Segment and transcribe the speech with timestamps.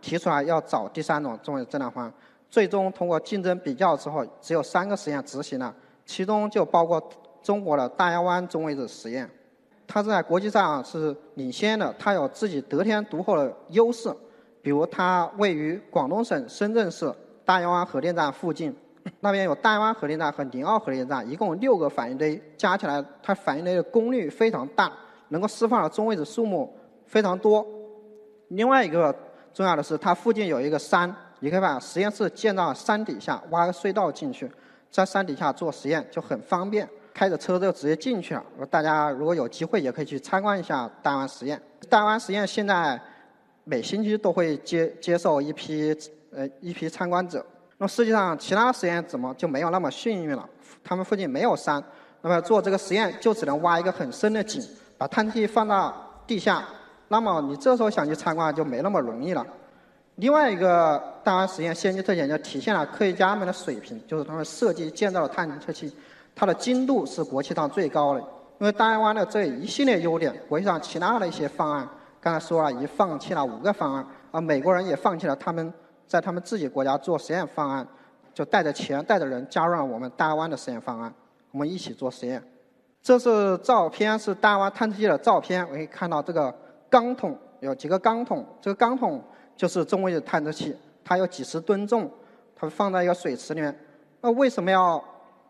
[0.00, 2.12] 提出来要找第三种中位子质量方案，
[2.48, 5.74] 最终通过竞争比较之后，只有三个实验执行了，
[6.06, 7.02] 其中就包括
[7.42, 9.28] 中国的大亚湾中位子实验。
[9.86, 14.14] 它在国际上是领先的，它有自己得天独厚的优势，
[14.62, 17.12] 比如它位于广东省深圳市
[17.44, 18.74] 大亚湾核电站附近，
[19.20, 24.92] 那边有大亚湾核电站和宁奥核电站，一共六个反应堆，加起来它反应堆的功率非常大，
[25.28, 26.72] 能够释放的中位子数目
[27.06, 27.66] 非常多。
[28.48, 29.14] 另外一个。
[29.54, 34.50] 重要的是，它附近有一个山，你可以把实验室建到山底下，挖个隧道进去，
[34.90, 38.44] 在山底下做实验就很方便，开着车就直接进去了。
[38.70, 41.60] 大家如果有机会，也可以去参观一下大湾实验。
[41.88, 43.00] 大湾实验现在
[43.64, 45.96] 每星期都会接接受一批
[46.32, 47.44] 呃一批参观者。
[47.78, 50.48] 那实际上，其他实验怎么就没有那么幸运了？
[50.84, 51.82] 他们附近没有山，
[52.22, 54.62] 那么做这个实验就只能挖一个很深的井，
[54.96, 56.64] 把探测器放到地下。
[57.08, 59.44] 那么你这时候想去参观就没那么容易了。
[60.16, 65.94] 另外一个大湾实验先进特点就体现了科学家们的水平，就是他们设计建造的探测器，
[66.34, 68.20] 它的精度是国际上最高的。
[68.58, 71.88] 因为大湾的这一系列优点，国际上其他的一些方案，
[72.20, 75.72] 刚才说了，已经放弃了五个方案，而美国人也放弃了他们
[76.08, 77.86] 在他们自己国家做实验方案，
[78.34, 81.14] 就带着钱带着人加入了我们大湾的实验方案，
[81.52, 82.42] 我们一起做实验。
[83.00, 86.52] 这是照片，是大湾探测器的照片，我可以看到这个。
[86.90, 89.22] 钢桶有几个钢桶，这个钢桶
[89.56, 92.10] 就是中微子探测器，它有几十吨重，
[92.54, 93.76] 它放在一个水池里面。
[94.20, 95.02] 那为什么要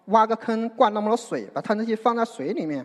[0.07, 2.85] 挖个坑灌那么多水，把探测器放在水里面？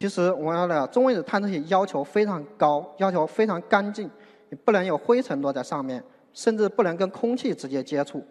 [0.00, 4.10] 其实我们的中微子探测器要求非常高，要求非常干净，
[4.48, 8.24] 你不能有灰尘落在上面，甚至不能跟空气直接接触，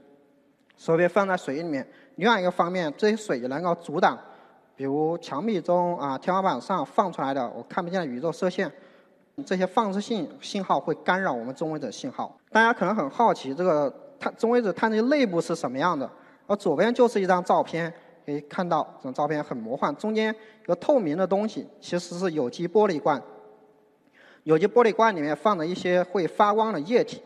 [0.75, 1.87] 所以放在水里面。
[2.15, 4.19] 另外一个方面，这些水能够阻挡，
[4.75, 8.69] 比如墙壁中啊、天花板上放出来的我看不见的宇宙射线。
[9.45, 12.37] 这些放射性信号会干扰我们中微子信号。
[12.51, 16.09] 大家可能很好奇，这个探中微子探测器内部是什么样的？
[16.47, 17.91] 而左边就是一张照片，
[18.25, 20.35] 可以看到这张照片很魔幻，中间
[20.67, 23.21] 有透明的东西，其实是有机玻璃罐。
[24.43, 27.21] 有机玻璃罐里面放着一些会发光的液体，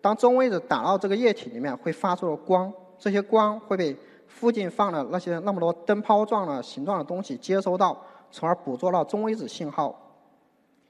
[0.00, 10.07] 当中微子打到这个液体里面，会发出光，这些光会被附近放的那些那么多灯泡状的形状的东西接收到，从而捕捉到中微子信号。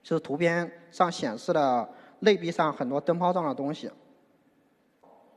[0.09, 1.87] 就是图片上显示的
[2.21, 3.91] 内壁上很多灯泡状的东西。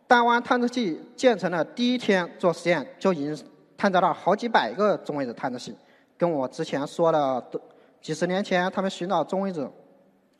[0.07, 3.37] 大湾探测器建成的第一天做实验就已经
[3.75, 5.75] 探测到好几百个中微子探测器，
[6.17, 7.45] 跟我之前说的
[7.99, 9.69] 几十年前他们寻找中微子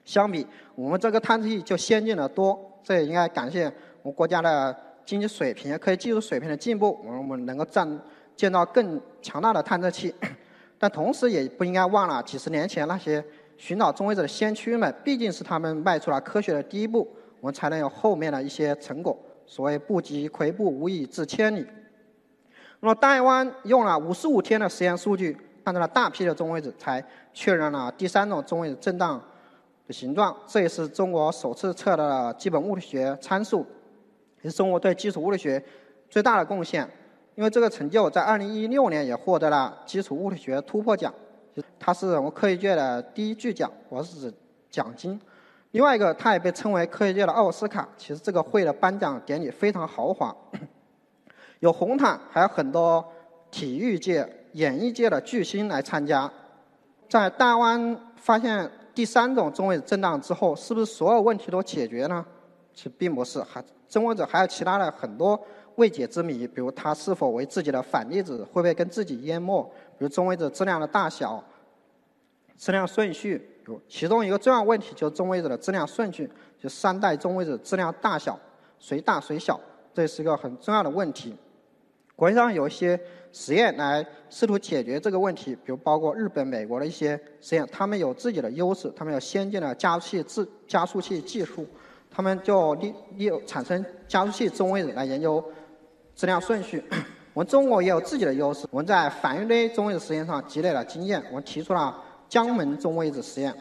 [0.05, 2.57] 相比，我们这个探测器就先进的多。
[2.81, 3.65] 这也应该感谢
[4.01, 7.99] 我们国家的经济水平、科技技术水平的进步，我们能够建
[8.37, 10.15] 建造更强大的探测器。
[10.79, 13.21] 但同时也不应该忘了几十年前那些。
[13.61, 17.07] 寻找中微子的先驱们，毕竟是他们迈出了科学的第一步，
[17.39, 19.15] 我们才能有后面的一些成果。
[19.45, 21.63] 所谓不及跬步，无以至千里。
[22.79, 27.05] 那么，大亚湾用了五十五天的实验数据，看到了大批的中微子，才
[27.35, 29.21] 确认了第三种中微子震荡
[29.85, 30.35] 的形状。
[30.47, 33.63] 这也是中国首次测的基本物理学参数，
[34.41, 35.63] 也是中国对基础物理学
[36.09, 36.89] 最大的贡献。
[37.35, 41.13] 因为这个成就，在二零一六年也获得了基础物理学突破奖。
[41.79, 44.33] 它是我们科学界的第一巨奖，我是指
[44.69, 45.19] 奖金。
[45.71, 47.87] 另外一个，它也被称为科学界的奥斯卡。
[47.97, 50.35] 其实这个会的颁奖典礼非常豪华，
[51.59, 53.05] 有红毯，还有很多
[53.49, 56.31] 体育界、演艺界的巨星来参加。
[57.07, 62.25] 在大湾发现第三种中位震荡之后，是不是所有问题都解决呢？
[62.73, 65.39] 其实并不是，还中位者还有其他的很多
[65.75, 69.63] 未解之谜，比如它是否为自己的反粒子，会不会跟自己淹没？
[69.97, 71.43] 比如中微子质量的大小、
[72.57, 76.29] 质量顺序，有其中一个重要问题就是中微子的质量顺序，
[76.59, 78.37] 就三代中微子质量大小
[78.79, 79.59] 谁大谁小，
[79.93, 81.35] 这是一个很重要的问题。
[82.15, 82.99] 国际上有一些
[83.31, 91.65] 实验来试图解决这个问题，比如包括日本、美国的一些实验，他们有自己的优势，他们有先进的加速器制加速器技术，
[92.11, 95.43] 他们就利利用产生加速器中微子来研究
[96.15, 96.83] 质量顺序。
[97.33, 101.23] 我们中国也有自己的优势，我们在反应堆中微子实验上积累了经验。
[101.29, 101.95] 我们提出了
[102.27, 103.55] 江门中微子实验，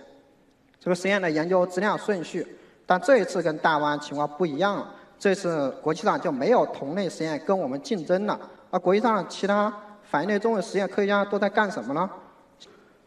[0.80, 2.46] 这个实验的研究质量顺序，
[2.84, 4.94] 但这一次跟大湾情况不一样了。
[5.18, 8.40] 这次国际上就没有同类实验跟我们竞争了。
[8.70, 12.08] 而国际上其他反应堆中位实验科学家都在干什么呢？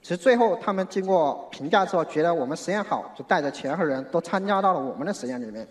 [0.02, 5.68] 其实最后他们经过评价之后，觉得我们实验好，就带着钱和人都参加到了我们的实验里面。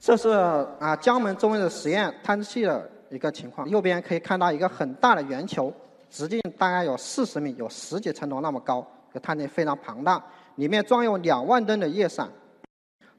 [0.00, 0.30] 这是
[0.78, 3.68] 啊江门中位的实验探测器的一个情况。
[3.68, 5.72] 右边可以看到一个很大的圆球，
[6.10, 10.22] 直径大概有四十米，有十几层楼那么高，这探测器非常庞大，
[10.56, 12.28] 里面装有两万吨的液散。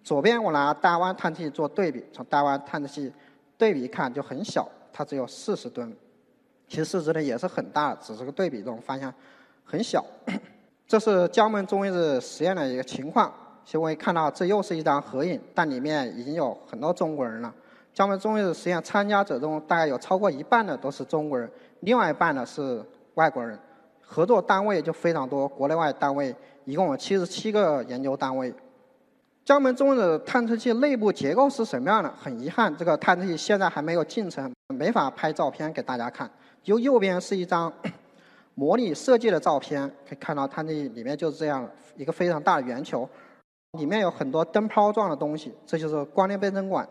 [0.03, 3.11] 左边我拿大湾探测器做对比，从大湾探测器
[3.57, 5.95] 对比看就很小，它只有四十吨。
[6.67, 9.13] 其实市值呢也是很大，只是个对比中发现
[9.63, 10.05] 很小。
[10.87, 13.31] 这是江门中位子实验的一个情况。
[13.71, 17.53] 各位看到这又是一张合影，但里面已经有很多中国人了。
[17.99, 21.51] 江门中位子实验参加者中，大概有超过一半的都是中国人，
[21.81, 22.81] 另外一半呢是
[23.15, 23.59] 外国人。
[23.99, 28.53] 合作单位就非常多，国内外单位一共有七十七个研究单位。
[29.43, 32.09] 江门中位子探测器内部结构是什么样的？
[32.17, 36.31] 很遗憾，这个探测器现在还没有进程，没法拍照片给大家看。
[36.63, 37.69] 就右边是一张
[38.55, 43.09] 模拟设计的照片，可以看到它那里面就是这样一个非常大的圆球，
[43.77, 46.87] 里面有很多灯泡状的东西，这就是光电倍增管。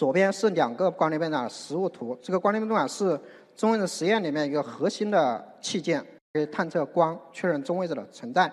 [0.00, 3.20] 左边是两个光电倍增管的实物图，这个光电倍增管是
[3.54, 6.02] 中位子实验里面一个核心的器件，
[6.32, 8.50] 可以探测光，确认中位子的存在。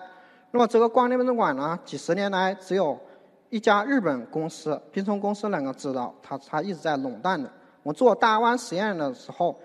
[0.50, 3.00] 那么这个光电倍增管呢，几十年来只有
[3.48, 7.50] 一家日本公司冰松公司能够制造，它它一直在垄断的。
[7.82, 9.58] 我做大湾实验的时候。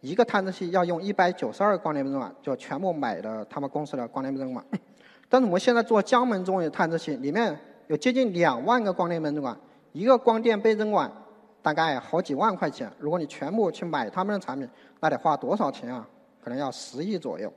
[0.00, 4.62] 一个探测器要用一百九十二光电倍增管，就全部买的他们公司的光电倍增管。
[5.30, 9.58] 但是我们现在做江门中位探测器，里面有接近两万个光电倍增管，
[9.92, 11.10] 一个光电倍增管
[11.64, 12.92] 大概好几万块钱。
[12.98, 14.68] 如果你全部去买他们的产品，
[15.00, 16.06] 那得花多少钱啊？
[16.42, 17.50] 可能要十亿左右。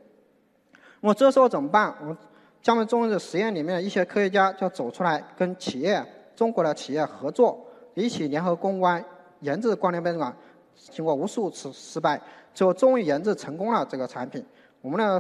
[1.01, 1.94] 我这时候怎么办？
[2.00, 2.18] 我们
[2.62, 6.01] 江门中日实验里面的一些科学家就走出来，跟企业、
[6.38, 7.59] 中国的企业合作，
[7.95, 9.04] 一起联合攻关，
[9.42, 10.33] 研制光电倍增管。
[10.74, 12.21] 经过无数次失败，
[12.54, 14.42] 最后终于研制成功了这个产品。
[14.80, 15.19] 我们的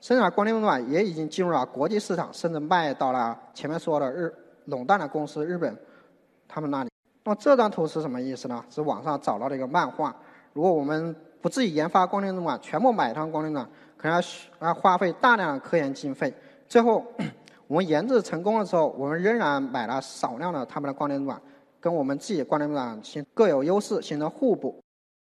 [0.00, 4.32] 生产光电倍增管也已经进入了国际市场，甚至卖到了前面说的日
[4.64, 5.76] 垄断的公司日本
[6.48, 6.91] 他们那里。
[7.24, 8.64] 那么这张图是什么意思呢？
[8.68, 10.14] 是网上找到的一个漫画。
[10.52, 14.20] 如果我们不自己研发光电倍增管，全部买它光电倍增管，可能
[14.60, 16.32] 要要花费大量的科研经费。
[16.68, 17.04] 最后
[17.66, 21.40] 我们研制成功的时候，我们仍然买了少量的他们的光电倍增管，
[21.80, 24.78] 跟我们自己光电倍增管形各有优势，形成互补。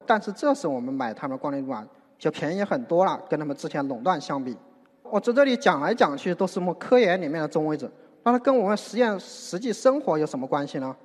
[0.07, 1.87] 但是这时我们买他们的光电管
[2.19, 4.57] 就便宜很多了，跟他们之前垄断相比。
[5.03, 7.91] 我在这里讲来讲去都是我们科研里面的中微子，
[8.23, 10.97] 那它跟我们实验实际生活有什么关系呢？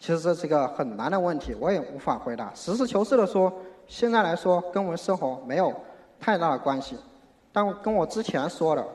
[0.00, 2.52] 其实这是一个很难的问题，我也无法回答。
[2.54, 3.52] 实事求是的说，
[3.86, 5.74] 现在来说跟我们生活没有
[6.20, 6.96] 太大的关系。
[7.52, 8.86] 但跟我之前说的，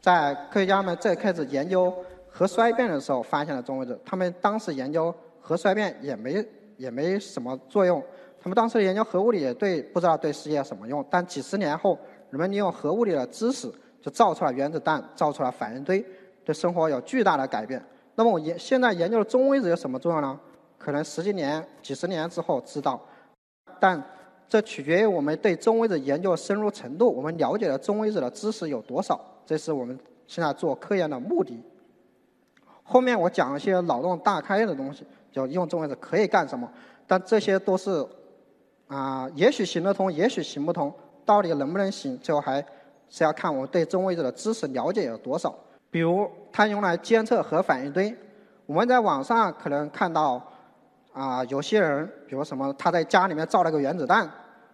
[0.00, 1.92] 在科学家们在开始研究
[2.28, 6.44] 核衰变的时候发现了中微子，他们当时研究核衰变也没
[6.78, 8.02] 也没什么作用。
[8.42, 11.98] 他们当时研究核物理也对不知道对世界有什么用，但几十年后，
[12.30, 13.70] 人们利用核物理的知识
[14.00, 16.02] 就造出了原子弹，造出了反应堆，
[16.42, 17.84] 对生活有巨大的改变。
[18.20, 20.38] 那么我研现在研究的中微子有什么作用呢？
[20.76, 23.00] 可能十几年、几十年之后知道，
[23.80, 24.02] 但
[24.46, 31.64] 这取决于我们对中微子研究深入程度，我们了解的中微子的知识有多少，这是我们现在做科研的目的。
[32.82, 36.70] 后面我讲一些脑洞大开的东西，就用中微子可以干什么，
[37.06, 38.06] 但这些都是。
[38.88, 40.92] 啊，也许行得通，也许行不通，
[41.24, 42.62] 到底能不能行，最后还
[43.08, 45.56] 是要看我们对中微子的知识了解有多少。
[45.90, 48.16] 比如，它用来监测核反应堆，
[48.66, 50.40] 我们在网上可能看到，
[51.12, 54.30] 啊，有些人，比如什么，他在家里面造了个原子弹，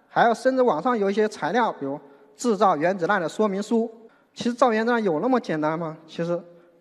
[0.08, 1.98] 还有甚至网上有一些材料，比如
[2.36, 3.90] 制造原子弹的说明书。
[4.34, 5.96] 其实造原子弹有那么简单吗？
[6.06, 6.38] 其实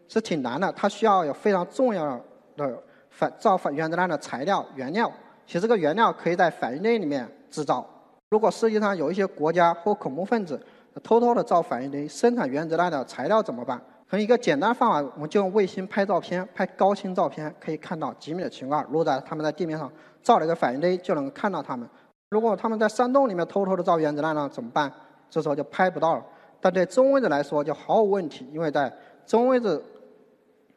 [0.09, 2.21] 是挺难的，它需要有非常重要
[2.57, 5.09] 的反造反原子弹的材料原料。
[5.47, 7.87] 其实这个原料可以在反应堆里面制造。
[8.29, 10.59] 如果世界上有一些国家或恐怖分子
[11.01, 13.81] 偷偷的造反应堆生产原子弹的材料怎么办？
[14.07, 18.83] 从一个简单的方法，我们就用卫星拍照片，拍高清照片，可以看到几米的情况。
[18.85, 21.89] 如果在他们在地面上造了一个反应堆，就能够看到他们。
[22.29, 24.91] 如果他们在山洞里面偷偷的造原子弹呢，怎么办？
[25.29, 26.23] 这时候就拍不到了。
[26.61, 28.91] 但对中微子来说就毫无问题，因为在
[29.25, 29.83] 中微子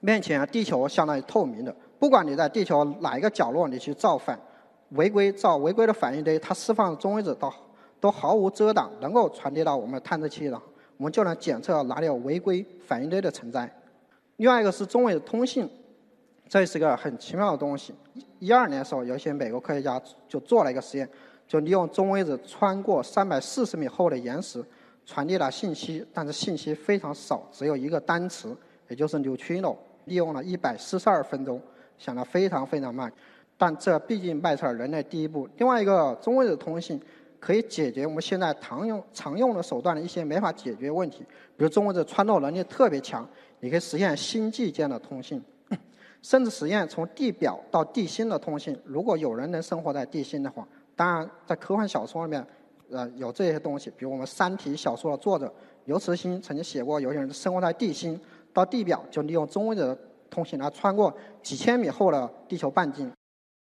[0.00, 1.74] 面前，地球相当于透明的。
[1.98, 4.38] 不管你在地球哪一个角落，你去造反。
[4.92, 7.52] 违规造违规的反应堆，它释放的中微子都
[8.00, 10.60] 都毫无遮挡，能够传递到我们的探测器上，
[10.98, 13.72] 我们就能检测哪里有违规反应堆的存在。
[14.36, 15.68] 另外一个是中微子通信，
[16.48, 17.94] 这是个很奇妙的东西。
[18.38, 21.08] 一二年的时候，有一些美国科学家就做了一个实验，
[21.46, 24.62] 就利用中微子穿过三百四十米厚的岩石，
[25.06, 28.56] 传递了信息，但是信息非常少，只有一个单词，
[28.88, 31.60] 也就是 neutrino，利用了一百四十二分钟，
[31.96, 33.12] 想得非常非常慢。
[33.56, 35.48] 但这毕竟迈出了人类第一步。
[35.56, 37.00] 另外一个中微子通信
[37.40, 41.18] 可以解决我们现在常用常用的手段的一些没法解决问题，
[41.56, 43.28] 比如中微子穿透能力特别强，
[43.60, 45.42] 你可以实现星际间的通信，
[46.22, 48.76] 甚至实现从地表到地心的通信。
[48.84, 50.66] 如果有人能生活在地心的话，
[50.96, 52.44] 当然在科幻小说里面，
[52.90, 55.52] 呃，有这些东西，比如我们《三体》小说的作者
[55.84, 58.20] 刘慈欣曾经写过，有些人生活在地心，
[58.52, 59.96] 到地表就利用中微子
[60.28, 63.10] 通信来穿过几千米厚的地球半径。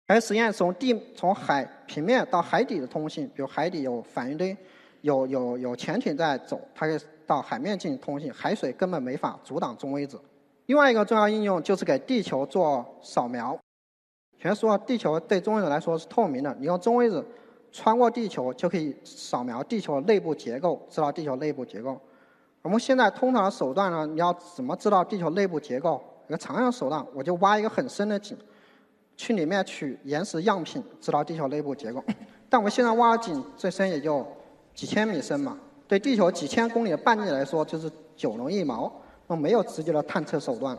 [0.08, 4.56] 还实验从地从海平面到海底的通信，比如海底有反应堆，
[5.00, 10.20] 有有有潜艇在走，它可以到海面进行通信，海水根本没法阻挡中微子。
[10.66, 13.58] 另外一个重要应用就是给地球做扫描。
[14.38, 17.24] 全说地球对中微子来说是透明的，你用中微子
[17.72, 22.00] 穿过地球就可以扫描地球内部结构，知道地球内部结构。
[22.62, 26.00] 我们现在通常的手段呢，你要怎么知道地球内部结构？
[26.28, 28.36] 一个常用手段，我就挖一个很深的井。
[29.16, 32.04] 去里面取岩石样品，知道地球内部结构。
[32.48, 34.26] 但我们现在挖井最深也就
[34.74, 35.58] 几千米深嘛，
[35.88, 38.92] 对地球几千公里的半径来说就是九牛一毛，
[39.26, 40.76] 那没有直接的探测手段。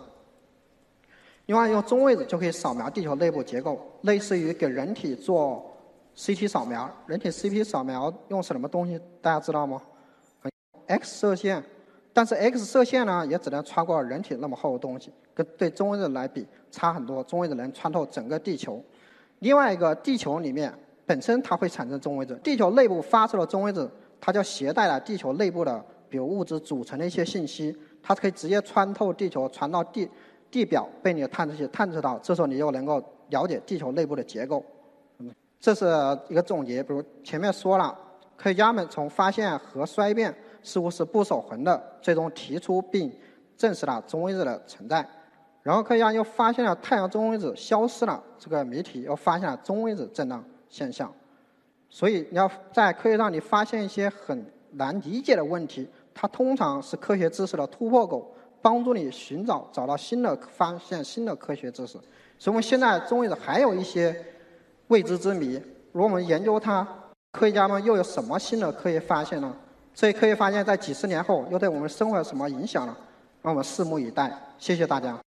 [1.47, 5.65] 另外，用中微子就可以扫描地球内部结构，类似于给人体做
[6.15, 6.89] CT 扫描。
[7.05, 8.99] 人体 CT 扫描用什么东西？
[9.21, 9.81] 大家知道吗
[10.87, 11.63] ？X 射线。
[12.17, 17.23] 但是 X 射线呢，也只能穿过人体那么厚的东西，跟对中微子来比差很多。
[17.25, 18.83] 中微子能穿透整个地球。
[19.37, 20.73] 另外一个，地球里面
[21.05, 23.87] 本身它会产生中微子，地球内部发出的中微子，
[24.19, 30.09] 它就携带了地球内部的比如物质组成的一些信息，它可以直接穿透地球，传到地
[30.49, 34.65] 地表，被你的探测器探测到，这时候你就能够了解地球内部的结构。
[35.59, 35.85] 这是
[36.29, 37.95] 一个总结，比如前面说了，
[38.35, 40.35] 科学家们从发现核衰变。
[40.67, 43.09] 似乎是不守恒的，最终提出并
[43.55, 45.07] 证实了中微子的存在。
[45.63, 51.09] 然后科学家又发现了太阳中微子消失了这个谜题，又发现了中微子震荡现象。
[51.89, 58.29] 所以你要在科学上你发现一些很难理解的问题，它通常是科学知识的突破口，
[58.61, 61.93] 帮助你寻找找到新的发现新的科学知识。
[62.37, 64.13] 所以我们现在中微子还有一些
[64.87, 65.53] 未知之谜，
[65.93, 66.85] 如果我们研究它，
[67.31, 69.55] 科学家们又有什么新的科学发现呢？
[69.97, 72.95] 所以可以发现，在几十年后又对我们生活有什么影响呢？
[73.41, 74.31] 让我们拭目以待。
[74.59, 75.26] 谢谢大家。